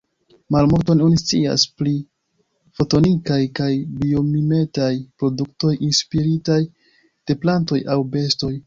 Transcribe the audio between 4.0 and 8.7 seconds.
biomimetaj produktoj inspiritaj de plantoj aŭ bestoj.